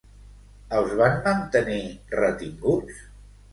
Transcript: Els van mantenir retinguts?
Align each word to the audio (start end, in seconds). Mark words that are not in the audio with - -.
Els 0.77 0.95
van 1.01 1.19
mantenir 1.27 1.83
retinguts? 2.17 3.01